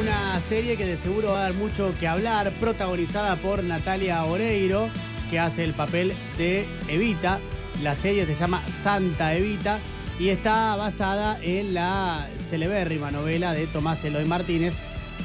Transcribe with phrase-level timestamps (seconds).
[0.00, 4.88] una serie que de seguro va a dar mucho que hablar, protagonizada por Natalia Oreiro,
[5.30, 7.40] que hace el papel de Evita.
[7.82, 9.80] La serie se llama Santa Evita
[10.20, 14.74] y está basada en la celebérrima novela de Tomás Eloy Martínez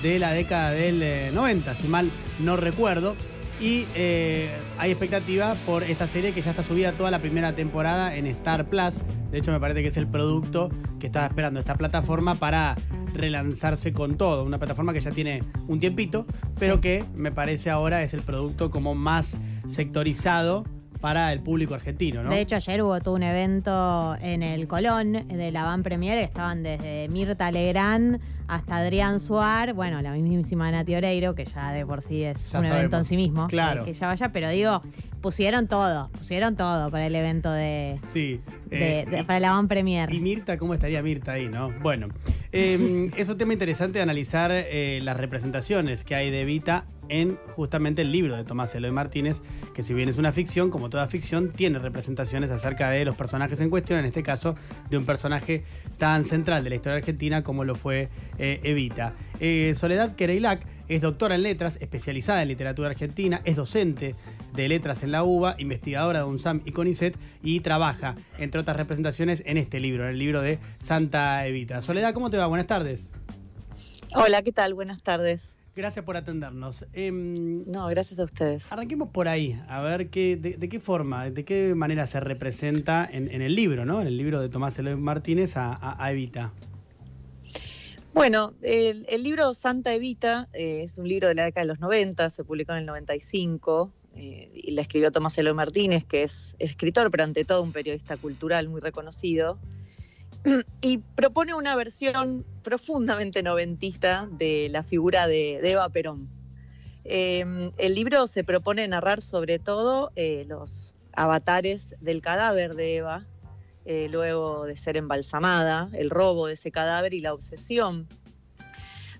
[0.01, 2.09] de la década del 90, eh, si mal
[2.39, 3.15] no recuerdo.
[3.59, 8.15] Y eh, hay expectativa por esta serie que ya está subida toda la primera temporada
[8.15, 8.95] en Star Plus.
[9.31, 12.75] De hecho, me parece que es el producto que estaba esperando esta plataforma para
[13.17, 14.43] relanzarse con todo.
[14.43, 16.25] Una plataforma que ya tiene un tiempito,
[16.59, 19.35] pero que me parece ahora es el producto como más
[19.67, 20.63] sectorizado
[20.99, 22.29] para el público argentino, ¿no?
[22.29, 26.23] De hecho, ayer hubo todo un evento en el Colón de la Van Premier, que
[26.23, 31.85] estaban desde Mirta Legrand hasta Adrián Suar, bueno, la mismísima Nati Oreiro, que ya de
[31.85, 33.83] por sí es un evento en sí mismo, claro.
[33.83, 34.81] que, ya vaya, pero digo,
[35.21, 38.39] pusieron todo, pusieron todo para el evento de, sí,
[38.71, 40.11] eh, para la Van Premier.
[40.13, 41.71] Y Mirta, ¿cómo estaría Mirta ahí, no?
[41.81, 42.07] Bueno,
[42.51, 48.01] eh, es un tema interesante analizar eh, las representaciones que hay de Evita en justamente
[48.01, 49.41] el libro de Tomás Eloy Martínez,
[49.73, 53.59] que si bien es una ficción, como toda ficción, tiene representaciones acerca de los personajes
[53.61, 54.55] en cuestión, en este caso
[54.89, 55.63] de un personaje
[55.97, 59.13] tan central de la historia argentina como lo fue eh, Evita.
[59.39, 64.15] Eh, Soledad Kereilac es doctora en letras, especializada en literatura argentina, es docente
[64.53, 69.43] de letras en la UBA, investigadora de UNSAM y CONICET y trabaja, entre otras representaciones,
[69.45, 71.81] en este libro, en el libro de Santa Evita.
[71.81, 72.47] Soledad, ¿cómo te va?
[72.47, 73.09] Buenas tardes.
[74.15, 74.73] Hola, ¿qué tal?
[74.73, 75.56] Buenas tardes.
[75.77, 76.87] Gracias por atendernos.
[76.91, 78.65] Em, no, gracias a ustedes.
[78.71, 83.29] Arranquemos por ahí, a ver qué, de, qué forma, de qué manera se representa en,
[83.29, 84.01] el libro, ¿no?
[84.01, 86.51] En el libro de Tomás Eloy Martínez a, Evita.
[88.11, 92.31] Bueno, el, libro Santa Evita eh, es un libro de la década de los 90,
[92.31, 97.11] se publicó en el 95 eh, y la escribió Tomás Eloy Martínez, que es escritor,
[97.11, 99.59] pero ante todo un periodista cultural muy reconocido.
[100.81, 106.29] y propone una versión profundamente noventista de la figura de, Eva Perón.
[107.03, 113.25] Em, el libro se propone narrar sobre todo eh, los avatares del cadáver de Eva,
[113.85, 118.07] eh, luego de ser embalsamada, el robo de ese cadáver y la obsesión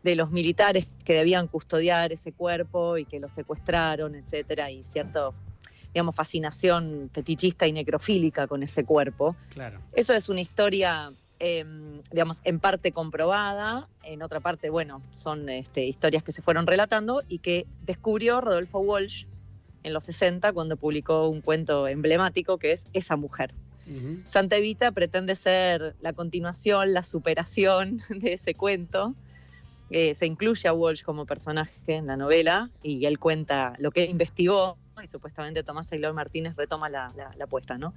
[0.04, 5.34] de los militares que debían custodiar ese cuerpo y que lo secuestraron, etcétera, y cierto
[5.98, 9.36] digamos, fascinación fetichista y necrofílica con ese cuerpo.
[9.50, 9.80] Claro.
[9.94, 11.10] Eso es una historia,
[11.40, 16.68] em, digamos, en parte comprobada, en otra parte, bueno, son este, historias que se fueron
[16.68, 19.26] relatando y que descubrió Rodolfo Walsh
[19.82, 23.56] en los 60 cuando publicó un cuento emblemático que es Esa mujer.
[24.28, 29.16] Santa Evita pretende ser la continuación, la superación de ese cuento.
[29.90, 34.04] Eh, se incluye a Walsh como personaje en la novela y él cuenta lo que
[34.06, 37.94] investigó y supuestamente Tomás Aguilar Martínez retoma la, apuesta, ¿no?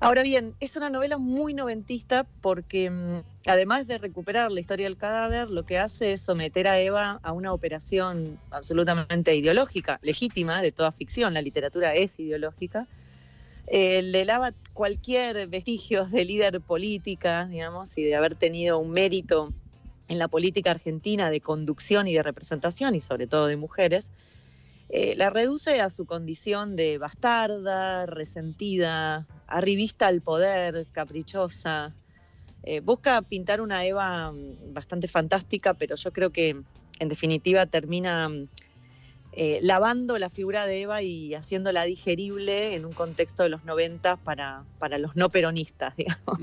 [0.00, 4.96] Ahora bien, es una novela muy noventista porque mm, además de recuperar la historia del
[4.96, 10.72] cadáver, lo que hace es someter a Eva a una operación absolutamente ideológica, legítima de
[10.72, 12.86] toda ficción, la literatura es ideológica,
[13.66, 19.52] eh, le lava cualquier vestigio de líder política, digamos, y de haber tenido un mérito
[20.08, 24.12] en la política argentina de conducción y de representación, y sobre todo de mujeres,
[24.88, 31.94] eh, la reduce a su condición de bastarda, resentida, arribista al poder, caprichosa.
[32.62, 36.56] Eh, busca pintar una Eva mm, bastante fantástica, pero yo creo que
[36.98, 38.48] en definitiva termina mm,
[39.32, 44.16] eh, lavando la figura de Eva y haciéndola digerible en un contexto de los 90
[44.16, 46.38] para, para los no peronistas, digamos.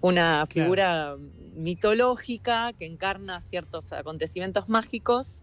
[0.00, 1.16] Una figura
[1.54, 5.42] mitológica que encarna ciertos acontecimientos mágicos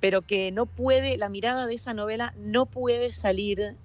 [0.00, 3.76] pero que no puede, la mirada de esa novela no puede salir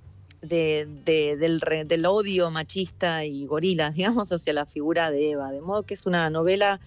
[0.42, 5.52] del, del, odio machista y gorila, digamos, hacia la figura de Eva.
[5.52, 6.80] De modo que es una novela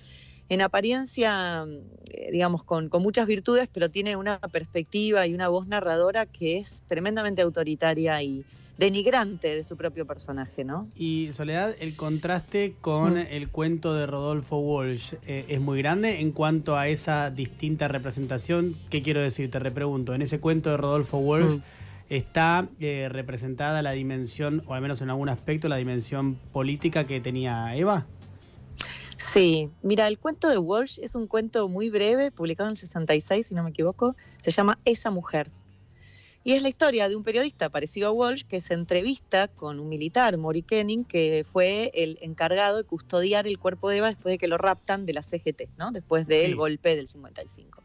[0.49, 1.67] en apariencia,
[2.11, 6.57] eh, digamos, con, con, muchas virtudes, pero tiene una perspectiva y una voz narradora que
[6.57, 8.45] es tremendamente autoritaria y,
[8.79, 10.89] denigrante de su propio personaje, ¿no?
[10.95, 13.27] Y Soledad, el contraste con mm.
[13.31, 18.77] el cuento de Rodolfo Walsh eh, es muy grande en cuanto a esa distinta representación.
[18.89, 19.51] ¿Qué quiero decir?
[19.51, 21.63] Te repregunto, en ese cuento de Rodolfo Walsh mm.
[22.09, 27.21] está eh, representada la dimensión, o al menos en algún aspecto, la dimensión política que
[27.21, 28.07] tenía Eva.
[29.19, 33.49] Sí, mira, el cuento de Walsh es un cuento muy breve, publicado en el 66,
[33.49, 35.51] si no me equivoco, se llama Esa mujer.
[36.45, 39.89] Y es la historia de un periodista parecido a Walsh que se entrevista con un
[39.89, 44.39] militar, Mori Kenning, que fue el encargado de custodiar el cuerpo de Eva después de
[44.39, 45.91] que lo raptan de la CGT, ¿no?
[45.91, 47.83] después del golpe del 55.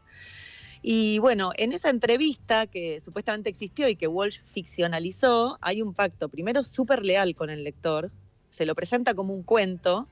[0.82, 6.28] Y bueno, en esa entrevista que supuestamente existió y que Walsh ficcionalizó, hay un pacto,
[6.28, 8.12] primero súper leal con el lector,
[8.50, 10.06] se lo presenta como un cuento.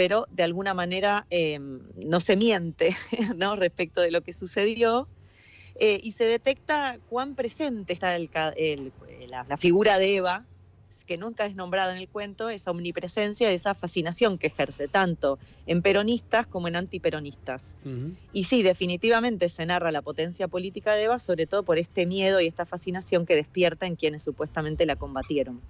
[0.00, 2.96] Pero de alguna manera em, no se miente
[3.36, 3.54] ¿no?
[3.54, 5.06] respecto de lo que sucedió.
[5.74, 10.46] Eh, y se detecta cuán presente está la, figura de Eva,
[11.04, 15.82] que nunca es nombrada en el cuento, esa omnipresencia, esa fascinación que ejerce tanto en
[15.82, 17.76] peronistas como en antiperonistas.
[18.32, 22.40] Y sí, definitivamente se narra la potencia política de Eva, sobre todo por este miedo
[22.40, 25.60] y esta fascinación que despierta en quienes supuestamente la combatieron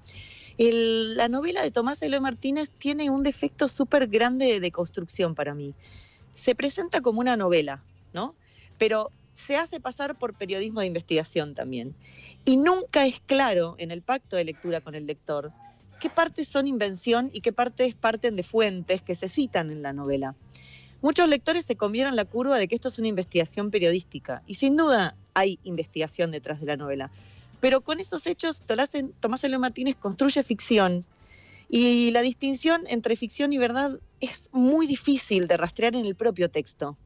[0.69, 5.75] la novela de Tomás Eloy Martínez tiene un defecto súper grande de, construcción para mí.
[6.35, 8.35] Se presenta como una novela, ¿no?
[8.77, 11.95] Pero se hace pasar por periodismo de investigación también.
[12.45, 15.51] Y nunca es claro en el pacto de lectura con el lector
[15.99, 19.95] qué partes son invención y qué partes parten de fuentes que se citan en la
[19.95, 20.35] novela.
[21.01, 24.77] Muchos lectores se comieron la curva de que esto es una investigación periodística, y sin
[24.77, 27.11] duda hay investigación detrás de la novela.
[27.61, 28.63] Pero con esos hechos,
[29.21, 31.07] Tomás Eloy Martínez construye ficción.
[31.69, 36.51] Y la distinción entre ficción y verdad es muy difícil de rastrear en el propio
[36.51, 36.97] texto.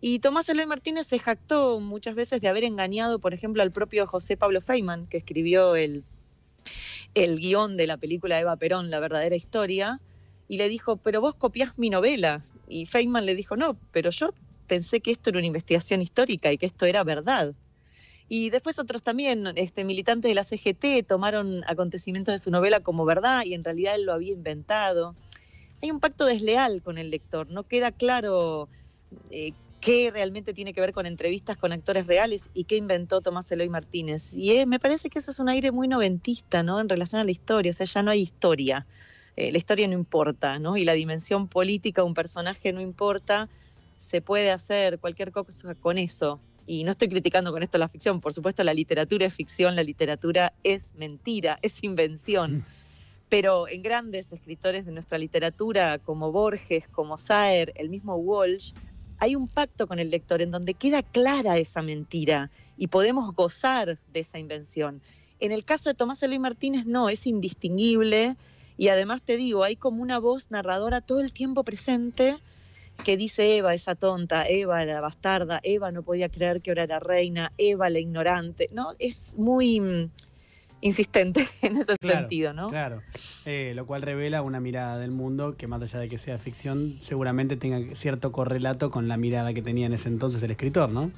[0.00, 4.06] Y Tomás Eloy Martínez se jactó muchas veces de haber engañado, por ejemplo, al propio
[4.06, 6.04] José Pablo Feynman, que escribió el,
[7.14, 10.00] el guion de la película Eva Perón, La verdadera historia,
[10.48, 12.44] y le dijo, pero vos copiás mi novela.
[12.68, 14.28] Y Feynman le dijo, no, pero yo
[14.66, 17.54] pensé que esto era una investigación histórica y que esto era verdad.
[18.28, 23.04] Y después otros también, este, militantes de la CGT, tomaron acontecimientos de su novela como
[23.04, 25.14] verdad y en realidad él lo había inventado.
[25.82, 28.68] Hay un pacto desleal con el lector, no queda claro
[29.30, 33.52] eh, qué realmente tiene que ver con entrevistas con actores reales y qué inventó Tomás
[33.52, 34.32] Eloy Martínez.
[34.32, 36.80] Y me parece que eso es un aire muy noventista, ¿no?
[36.80, 38.86] En relación a la historia, o sea, ya no hay historia.
[39.36, 40.76] Eh, la historia no importa, ¿no?
[40.76, 43.48] Y la dimensión política de un personaje no importa.
[43.98, 48.20] Se puede hacer cualquier cosa con eso y no estoy criticando con esto la ficción,
[48.20, 52.64] por supuesto la literatura es ficción, la literatura es mentira, es invención.
[53.28, 58.72] Pero en grandes escritores de nuestra literatura, como Borges, como Saer, el mismo Walsh,
[59.18, 63.98] hay un pacto con el lector en donde queda clara esa mentira y podemos gozar
[64.12, 65.00] de esa invención.
[65.40, 68.36] En el caso de Tomás Eloy Martínez no, es indistinguible
[68.76, 72.36] y además te digo, hay como una voz narradora todo el tiempo presente
[73.04, 76.98] que dice Eva, esa tonta, Eva la bastarda, Eva no podía creer que ahora era
[76.98, 78.94] reina, Eva la ignorante, ¿no?
[78.98, 80.10] Es muy mm,
[80.80, 82.68] insistente en ese sentido, ¿no?
[82.68, 83.02] Claro,
[83.44, 86.96] eh, lo cual revela una mirada del mundo que más allá de que sea ficción,
[87.00, 91.10] seguramente tenga cierto correlato con la mirada que tenía en ese entonces el escritor, ¿no?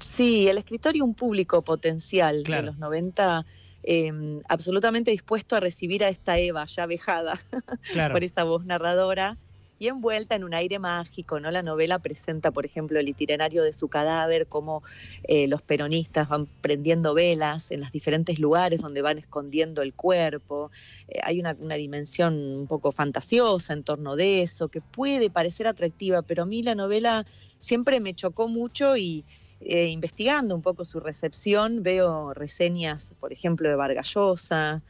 [0.00, 3.46] Sí, el escritor y un público potencial de los 90
[3.84, 7.38] em, absolutamente dispuesto a recibir a esta Eva ya vejada
[8.12, 9.38] por esa voz narradora
[9.82, 11.50] y envuelta en un aire mágico, ¿no?
[11.50, 14.84] La novela presenta, por ejemplo, el itinerario de su cadáver, cómo
[15.24, 20.70] eh, los peronistas van prendiendo velas en los diferentes lugares donde van escondiendo el cuerpo.
[21.08, 26.22] Eh, hay una, dimensión un poco fantasiosa en torno de eso, que puede parecer atractiva,
[26.22, 27.26] pero a mí la novela
[27.58, 29.24] siempre me chocó mucho y,
[29.62, 34.80] eh, investigando un poco su recepción, veo reseñas, por ejemplo, de Vargallosa,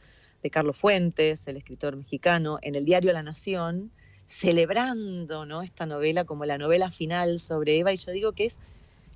[0.43, 3.89] de Carlos Fuentes, el escritor mexicano, en el diario La Nación,
[4.33, 5.61] celebrando ¿no?
[5.61, 8.59] esta novela como la novela final sobre Eva, y yo digo que es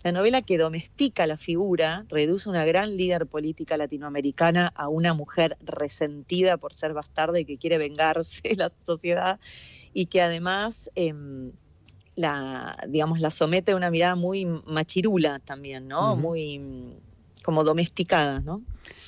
[0.04, 5.58] la novela que domestica la figura, reduce una gran líder política latinoamericana a una mujer
[5.60, 9.40] resentida por ser bastarda y que quiere vengarse de la sociedad,
[9.94, 11.52] y que además em,
[12.16, 16.16] la, digamos, la somete a una mirada muy machirula también, ¿no?
[16.16, 16.60] Muy
[17.48, 18.62] como domesticada, ¿no?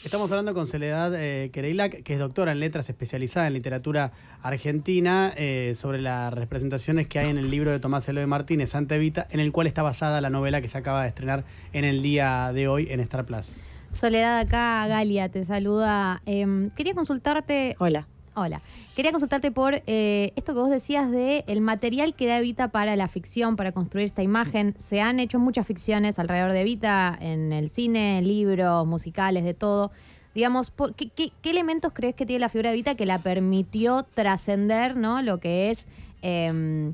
[0.05, 5.73] Estamos hablando con Soledad eh, que es doctora en letras especializada en literatura argentina, eh,
[5.75, 9.41] sobre las representaciones que hay en el libro de Tomás Eloy Martínez, Santa Evita, en
[9.41, 11.43] el cual está basada la novela que se acaba de estrenar
[11.73, 13.57] en el día de hoy en Star Plus.
[13.91, 16.21] Soledad, acá Galia te saluda.
[16.25, 17.75] Em, quería consultarte.
[17.79, 18.07] Hola.
[18.39, 18.61] Hola.
[18.95, 22.95] Quería consultarte por eh, esto que vos decías de el material que da Evita para
[22.95, 24.75] la ficción, para construir esta imagen.
[24.77, 29.91] Se han hecho muchas ficciones alrededor de Evita, en el cine, libros, musicales, de todo.
[30.33, 35.21] Digamos, ¿qué, elementos crees que tiene la figura de Evita que la permitió trascender ¿no?
[35.21, 35.87] lo que es...
[36.21, 36.93] Em,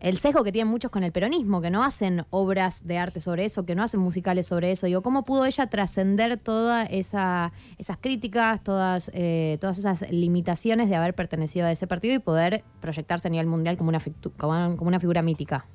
[0.00, 3.44] el sesgo que tienen muchos con el peronismo, que no hacen obras de arte sobre
[3.44, 4.86] eso, que no hacen musicales sobre eso.
[4.86, 10.96] Digo, ¿cómo pudo ella trascender todas esa, esas críticas, todas, eh, todas esas limitaciones de
[10.96, 14.00] haber pertenecido a ese partido y poder proyectarse a nivel mundial como una,
[14.38, 15.66] como una figura mítica?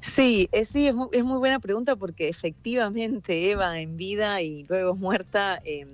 [0.00, 4.64] Sí, eh, sí, es muy, es muy, buena pregunta porque efectivamente Eva en vida y
[4.64, 5.60] luego muerta...
[5.64, 5.86] Eh,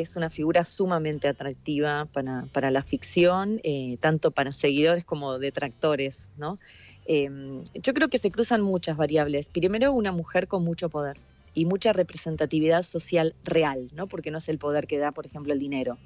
[0.00, 6.58] es una figura sumamente atractiva para, la ficción, eh, tanto para seguidores como detractores, ¿no?
[7.06, 9.48] Em, yo creo que se cruzan muchas variables.
[9.48, 11.16] Primero, una mujer con mucho poder
[11.54, 14.08] y mucha representatividad social real, ¿no?
[14.08, 15.98] Porque no es el poder que da, por ejemplo, el dinero,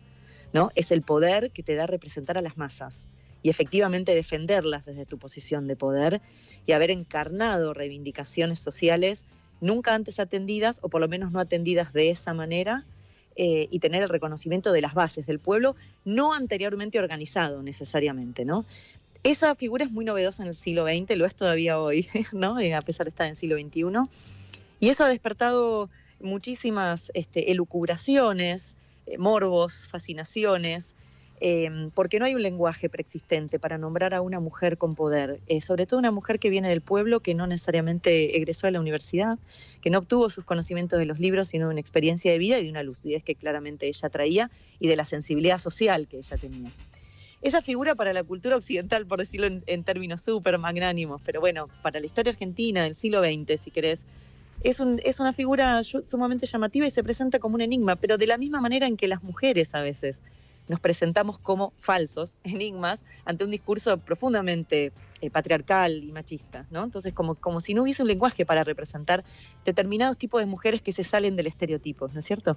[0.53, 0.71] ¿no?
[0.75, 3.07] Es el poder que te da representar a las masas
[3.43, 6.21] y efectivamente defenderlas desde tu posición de poder
[6.67, 9.25] y haber encarnado reivindicaciones sociales
[9.61, 12.85] nunca antes atendidas o por lo menos no atendidas de esa manera
[13.41, 18.65] eh, y tener el reconocimiento de las bases del pueblo no anteriormente organizado necesariamente, ¿no?
[19.23, 22.59] Esa figura es muy novedosa en el siglo XX, lo es todavía hoy, ¿no?
[22.59, 24.11] Eh, a pesar de estar en el siglo XXI.
[24.81, 28.75] Y eso ha despertado muchísimas este, elucubraciones,
[29.07, 30.97] eh, morbos, fascinaciones,
[31.41, 35.61] Em, porque no hay un lenguaje preexistente para nombrar a una mujer con poder, eh,
[35.61, 39.39] sobre todo una mujer que viene del pueblo, que no necesariamente egresó a la universidad,
[39.81, 42.65] que no obtuvo sus conocimientos de los libros, sino de una experiencia de vida y
[42.65, 46.71] de una lucidez que claramente ella traía y de la sensibilidad social que ella tenía.
[47.41, 52.01] Esa figura para la cultura occidental, por decirlo en, términos súper magnánimos, pero bueno, para
[52.01, 54.07] la historia argentina del siglo XX, si querés,
[54.65, 58.39] es, es, una figura sumamente llamativa y se presenta como un enigma, pero de la
[58.39, 60.21] misma manera en que las mujeres a veces
[60.69, 66.85] nos presentamos como falsos enigmas ante un discurso profundamente eh, patriarcal y machista, ¿no?
[66.85, 69.25] Entonces, como, como si no hubiese un lenguaje para representar
[69.65, 72.57] determinados tipos de mujeres que se salen del estereotipo, ¿no es cierto?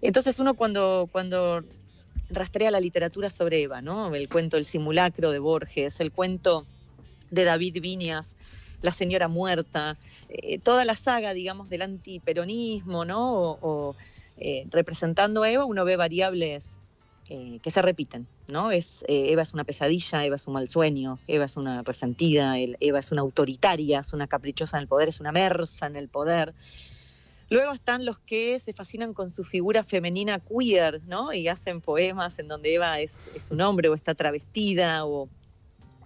[0.00, 1.64] Entonces, uno cuando, cuando
[2.30, 4.14] rastrea la literatura sobre Eva, ¿no?
[4.14, 6.66] El cuento El simulacro de Borges, el cuento
[7.30, 8.36] de David Viñas,
[8.80, 9.96] La señora muerta,
[10.28, 13.58] eh, toda la saga, digamos, del antiperonismo, ¿no?
[13.60, 13.96] O,
[14.36, 16.78] eh, representando a Eva, uno ve variables
[17.30, 18.70] eh, que se repiten, ¿no?
[18.70, 22.54] Es, eh, Eva es una pesadilla, Eva es un mal sueño, Eva es una resentida,
[22.58, 26.08] Eva es una autoritaria, es una caprichosa en el poder, es una mersa en el
[26.08, 26.54] poder.
[27.50, 31.32] Luego están los que se fascinan con su figura femenina queer, ¿no?
[31.32, 35.28] Y hacen poemas en donde Eva es, un hombre o está travestida o,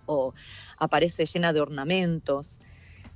[0.06, 0.34] o
[0.78, 2.58] aparece llena de ornamentos.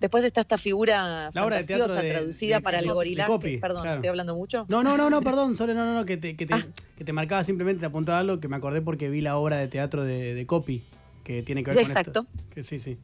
[0.00, 3.58] Después está esta figura la traducida para el gorilaje.
[3.58, 4.66] Perdón, estoy hablando mucho.
[4.68, 6.66] No, no, no, no, perdón, solo no, no, no, que te, que te, ah.
[6.96, 9.68] que te marcaba simplemente, te apuntaba algo que me acordé porque vi la obra de
[9.68, 10.84] teatro de, de Copy,
[11.24, 12.26] que tiene que ver con esto.
[12.50, 12.98] Que sí, sí.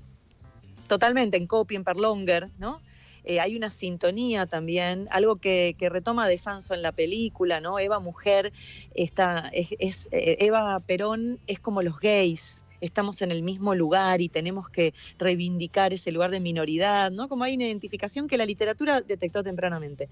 [0.87, 2.82] Totalmente, en Copy, en Perlonger, ¿no?
[3.25, 7.78] Eh, hay una sintonía también, algo que, que, retoma de Sanso en la película, ¿no?
[7.78, 8.52] Eva Mujer,
[8.94, 14.20] está, es, es eh, Eva Perón es como los gays, estamos en el mismo lugar
[14.20, 17.28] y tenemos que reivindicar ese lugar de minoridad, ¿no?
[17.28, 20.10] Como hay una identificación que la literatura detectó tempranamente.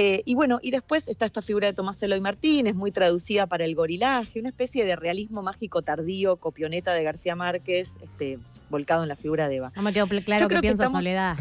[0.00, 3.64] Eh, y bueno, y después está esta figura de Tomás Eloy Martínez, muy traducida para
[3.64, 8.38] el gorilaje, una especie de realismo mágico tardío, copioneta de García Márquez, este,
[8.70, 9.72] volcado en la figura de Eva.
[9.74, 11.36] No me quedó claro qué piensa Soledad.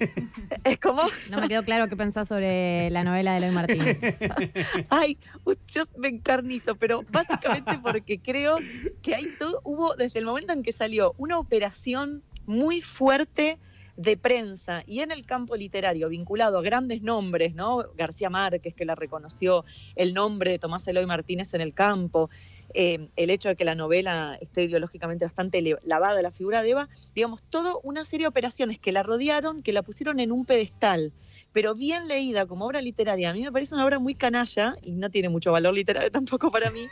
[0.64, 1.02] ¿Es como?
[1.30, 3.98] No me quedó claro qué pensás sobre la novela de Eloy Martínez.
[4.88, 5.18] Ay,
[5.66, 8.56] yo me encarnizo, pero básicamente porque creo
[9.02, 13.58] que hay todo, hubo desde el momento en que salió una operación muy fuerte
[13.98, 17.82] de prensa y en el campo literario vinculado a grandes nombres, ¿no?
[17.96, 19.64] García Márquez, que la reconoció,
[19.96, 22.30] el nombre de Tomás Eloy Martínez en el campo,
[22.74, 26.88] eh, el hecho de que la novela esté ideológicamente bastante lavada la figura de Eva,
[27.14, 31.12] digamos, todo una serie de operaciones que la rodearon, que la pusieron en un pedestal,
[31.52, 33.30] pero bien leída como obra literaria.
[33.30, 36.50] A mí me parece una obra muy canalla y no tiene mucho valor literario tampoco
[36.50, 36.88] para mí,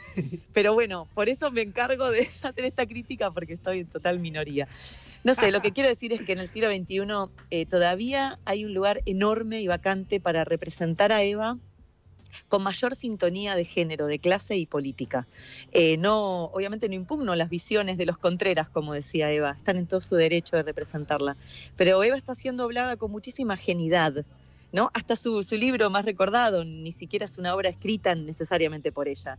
[0.52, 4.68] pero bueno, por eso me encargo de hacer esta crítica porque estoy en total minoría.
[5.24, 7.00] No sé, lo que quiero decir es que en el siglo XXI
[7.50, 11.58] eh, todavía hay un lugar enorme y vacante para representar a Eva
[12.48, 15.26] con mayor sintonía de género, de clase y política.
[15.72, 19.86] Eh, no, obviamente no impugno las visiones de los Contreras, como decía Eva, están en
[19.86, 21.36] todo su derecho de representarla,
[21.76, 24.24] pero Eva está siendo hablada con muchísima genidad.
[24.72, 24.90] ¿no?
[24.94, 29.38] Hasta su, libro más recordado, ni siquiera es una obra escrita necesariamente por ella,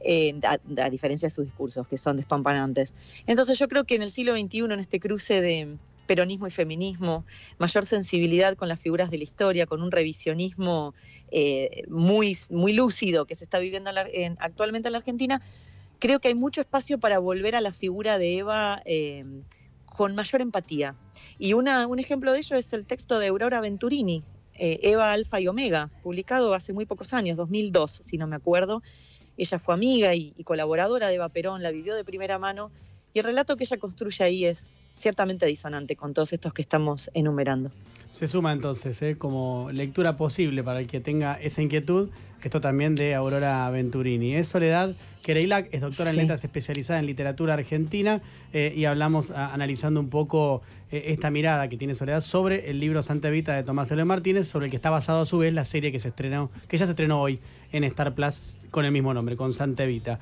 [0.00, 2.94] eh, a, diferencia de sus discursos, que son despampanantes.
[3.26, 7.24] Entonces yo creo que en el siglo XXI, en este cruce de peronismo y feminismo,
[7.58, 10.94] mayor sensibilidad con las figuras de la historia, con un revisionismo
[11.30, 13.90] eh, muy, muy lúcido que se está viviendo
[14.38, 15.42] actualmente en la Argentina,
[15.98, 19.24] creo que hay mucho espacio para volver a la figura de Eva eh,
[19.84, 20.94] con mayor empatía.
[21.38, 24.22] Y una, un ejemplo de ello es el texto de Aurora Venturini,
[24.58, 28.82] eh, Eva Alfa y Omega, publicado hace muy pocos años, 2002, si no me acuerdo.
[29.36, 32.70] Ella fue amiga y, colaboradora de Eva Perón, la vivió de primera mano,
[33.12, 37.10] y el relato que ella construye ahí es ciertamente disonante con todos estos que estamos
[37.14, 37.70] enumerando.
[38.10, 39.16] Se suma entonces, ¿eh?
[39.18, 42.08] como lectura posible para el que tenga esa inquietud,
[42.42, 44.36] esto también de Aurora Venturini.
[44.36, 48.22] Es Soledad Kereilac, es doctora en letras especializada en literatura argentina
[48.52, 50.62] eh, y hablamos analizando un poco
[50.92, 54.04] eh, esta mirada que tiene Soledad sobre el libro Santa Evita de Tomás L.
[54.04, 56.78] Martínez, sobre el que está basado a su vez la serie que se estrenó, que
[56.78, 57.40] ya se estrenó hoy
[57.72, 60.20] en Star Plus con el mismo nombre, con Santa Evita.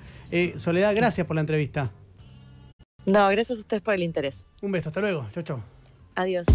[0.57, 1.93] Soledad, gracias por la entrevista.
[3.06, 4.46] No, gracias a ustedes por el interés.
[4.62, 5.26] Un beso, hasta luego.
[5.32, 5.62] Chau, chau.
[6.14, 6.46] Adiós.